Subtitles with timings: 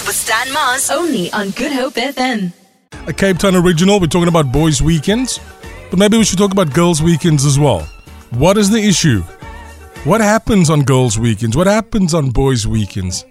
[0.00, 0.90] Breakfast with Stan Mars.
[0.90, 2.52] Only on Good Hope FM.
[3.06, 4.00] A Cape Town original.
[4.00, 5.40] We're talking about boys' weekends,
[5.90, 7.80] but maybe we should talk about girls' weekends as well.
[8.30, 9.20] What is the issue?
[10.04, 11.56] What happens on girls' weekends?
[11.56, 13.24] What happens on boys' weekends?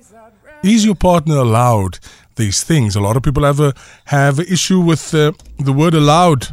[0.64, 2.00] Is your partner allowed
[2.36, 2.96] these things?
[2.96, 3.74] A lot of people have a
[4.06, 6.48] have an issue with uh, the word allowed,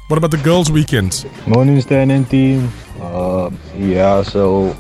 [0.09, 1.25] What about the girls' weekends?
[1.47, 2.71] Morning, Stan and team.
[3.01, 4.77] Uh, yeah, so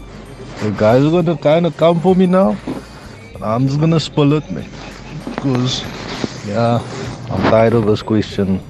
[0.60, 2.56] the guys are gonna kind of come for me now.
[3.42, 4.68] I'm just gonna spill it, man.
[5.34, 5.82] Because,
[6.46, 6.80] yeah,
[7.30, 8.60] I'm tired of this question.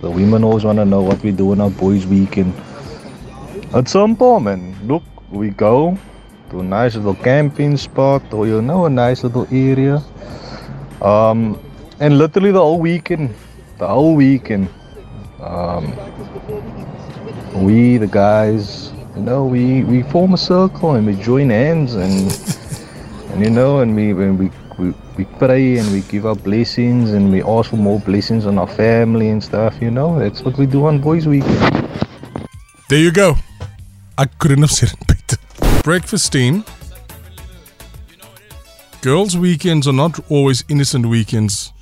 [0.00, 2.54] The women always wanna know what we do on our boys' weekend.
[3.74, 4.76] At some point, man.
[4.86, 5.98] Look, we go
[6.50, 10.02] to a nice little camping spot or, you know, a nice little area.
[11.00, 11.58] Um,
[11.98, 13.34] and literally the whole weekend,
[13.78, 14.68] the whole weekend,
[15.40, 15.92] um,
[17.54, 22.58] we, the guys, you know, we, we form a circle and we join hands and,
[23.32, 27.12] and you know, and we, when we, we, we pray and we give our blessings
[27.12, 30.58] and we ask for more blessings on our family and stuff, you know, that's what
[30.58, 31.58] we do on Boys Weekend.
[32.88, 33.36] There you go.
[34.18, 35.82] I couldn't have said it better.
[35.82, 36.64] Breakfast team.
[39.00, 41.72] Girls' weekends are not always innocent weekends,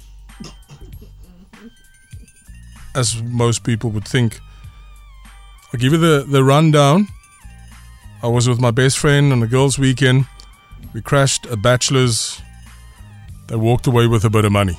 [2.95, 4.41] as most people would think.
[5.73, 7.09] I'll give you the, the rundown.
[8.23, 10.27] I was with my best friend on a girls' weekend.
[10.93, 12.41] We crashed a bachelor's.
[13.49, 14.79] They walked away with a bit of money.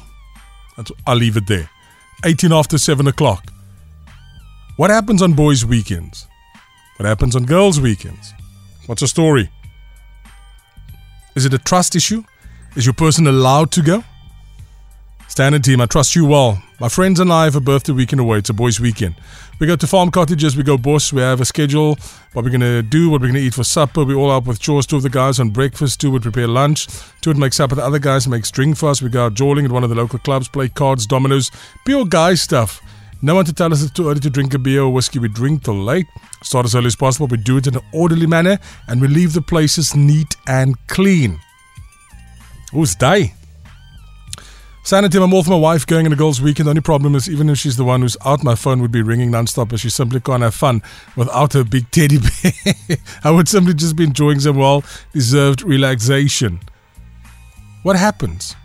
[0.77, 1.69] That's, I'll leave it there.
[2.25, 3.51] 18 after 7 o'clock.
[4.77, 6.27] What happens on boys' weekends?
[6.97, 8.33] What happens on girls' weekends?
[8.85, 9.49] What's the story?
[11.35, 12.23] Is it a trust issue?
[12.75, 14.03] Is your person allowed to go?
[15.31, 16.61] Standard team, I trust you well.
[16.81, 18.39] My friends and I have a birthday weekend away.
[18.39, 19.15] It's a boys' weekend.
[19.61, 21.97] We go to farm cottages, we go bush, we have a schedule,
[22.33, 24.03] what we're going to do, what we're going to eat for supper.
[24.03, 24.85] We all up with chores.
[24.85, 26.87] Two of the guys on breakfast, two would prepare lunch,
[27.21, 27.75] two would make supper.
[27.75, 29.01] The other guys make drink for us.
[29.01, 31.49] We go out jawling at one of the local clubs, play cards, dominoes,
[31.85, 32.81] pure guy stuff.
[33.21, 35.19] No one to tell us it's too early to drink a beer or whiskey.
[35.19, 36.07] We drink till late.
[36.43, 37.27] Start as early as possible.
[37.27, 38.59] We do it in an orderly manner
[38.89, 41.39] and we leave the places neat and clean.
[42.73, 43.33] Who's day?
[44.83, 46.65] Sanity, I'm all for my wife going on a girls' weekend.
[46.65, 49.03] The only problem is, even if she's the one who's out, my phone would be
[49.03, 50.81] ringing nonstop, but she simply can't have fun
[51.15, 52.97] without her big teddy bear.
[53.23, 54.83] I would simply just be enjoying some well
[55.13, 56.59] deserved relaxation.
[57.83, 58.55] What happens?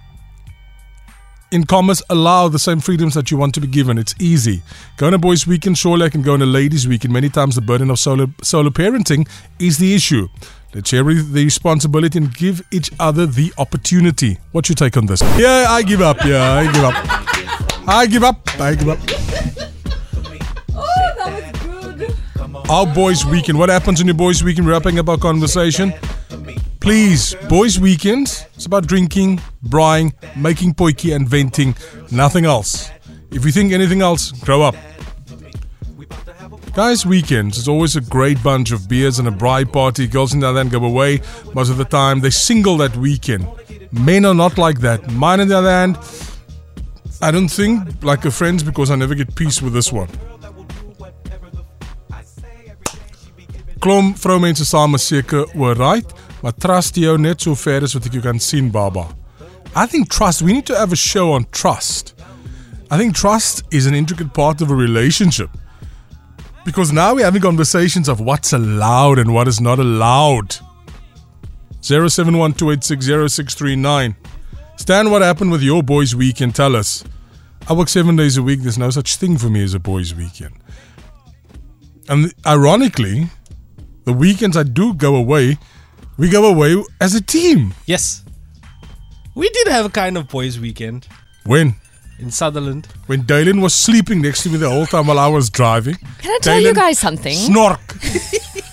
[1.52, 3.98] in commerce allow the same freedoms that you want to be given.
[3.98, 4.62] It's easy.
[4.96, 7.12] Go on a boys' weekend, surely I can go on a ladies' weekend.
[7.12, 9.28] Many times the burden of solo, solo parenting
[9.58, 10.28] is the issue.
[10.74, 14.38] Let's share the responsibility and give each other the opportunity.
[14.52, 15.22] What's your take on this?
[15.38, 16.22] Yeah, I give up.
[16.24, 17.88] Yeah, I give up.
[17.88, 18.60] I give up.
[18.60, 18.98] I give up.
[20.74, 22.70] Oh, that was good.
[22.70, 23.58] Our boys' weekend.
[23.58, 24.66] What happens on your boys' weekend?
[24.66, 25.94] Wrapping up our conversation.
[26.80, 28.44] Please, boys' weekends.
[28.54, 31.74] It's about drinking, braaiing, making potjie, and venting.
[32.10, 32.90] Nothing else.
[33.30, 34.76] If you think anything else, grow up.
[36.76, 40.06] Guys' weekends is always a great bunch of beers and a bride party.
[40.06, 41.22] Girls in the go away
[41.54, 42.20] most of the time.
[42.20, 43.48] They single that weekend.
[43.90, 45.10] Men are not like that.
[45.10, 45.96] Mine on the other hand,
[47.22, 50.08] I don't think like a friends because I never get peace with this one.
[53.80, 56.12] Klom vroumense saam is seker oor right,
[56.42, 59.08] maar trust jou net so ver as wat ek jou kan sien, baba.
[59.74, 62.12] I think trust, we need to have a show on trust.
[62.90, 65.48] I think trust is an intricate part of a relationship.
[66.66, 70.56] Because now we're having conversations of what's allowed and what is not allowed.
[71.80, 74.16] 0712860639.
[74.76, 76.56] Stan, what happened with your boys' weekend?
[76.56, 77.04] Tell us.
[77.68, 78.62] I work seven days a week.
[78.62, 80.54] There's no such thing for me as a boys' weekend.
[82.08, 83.28] And ironically,
[84.04, 85.58] the weekends I do go away,
[86.16, 87.74] we go away as a team.
[87.86, 88.24] Yes.
[89.36, 91.06] We did have a kind of boys' weekend
[91.44, 91.76] When?
[92.18, 92.86] In Sutherland.
[93.06, 95.96] When Dalen was sleeping next to me the whole time while I was driving.
[96.18, 97.36] Can I tell you guys something?
[97.36, 97.80] Snork.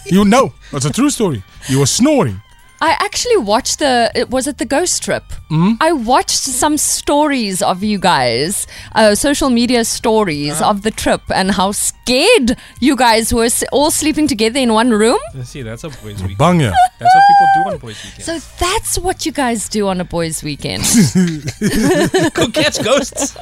[0.11, 1.43] you know, it's a true story.
[1.67, 2.41] You were snoring.
[2.83, 4.11] I actually watched the.
[4.13, 5.23] it- Was it the ghost trip?
[5.49, 5.71] Hmm?
[5.79, 10.69] I watched some stories of you guys, uh, social media stories Uh-huh.
[10.71, 15.17] of the trip and how scared you guys were all sleeping together in one room.
[15.33, 16.37] You see, that's a boys' weekend.
[16.37, 16.71] Bang ya.
[16.99, 18.25] That's what people do on boys' weekend.
[18.25, 20.83] So that's what you guys do on a boys' weekend.
[22.33, 23.33] Go catch ghosts.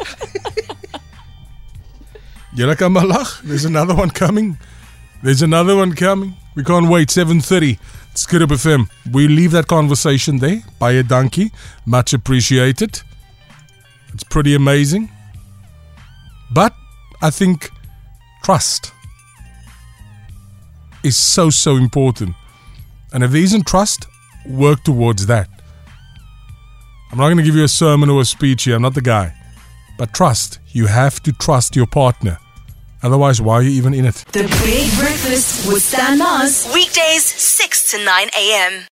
[2.53, 3.41] Julle kan maar lag.
[3.43, 4.57] There's another one coming.
[5.23, 6.35] There's another one coming.
[6.55, 7.07] We can't wait.
[7.09, 7.79] 7.30.
[8.11, 8.89] It's Good Hope FM.
[9.11, 10.61] We leave that conversation there.
[10.79, 11.51] Baie donkey.
[11.85, 13.01] Much appreciated.
[14.13, 15.09] It's pretty amazing.
[16.53, 16.73] But
[17.21, 17.69] I think
[18.43, 18.91] trust
[21.03, 22.35] is so, so important.
[23.13, 24.07] And if there isn't trust,
[24.45, 25.49] work towards that.
[27.11, 28.75] I'm not going to give you a sermon or a speech here.
[28.75, 29.33] I'm not the guy.
[29.97, 30.59] But trust.
[30.67, 32.39] You have to trust your partner.
[33.03, 34.15] Otherwise, why are you even in it?
[34.31, 36.71] The Big Breakfast with Stan Mars.
[36.73, 38.85] Weekdays, 6 to 9 a.m.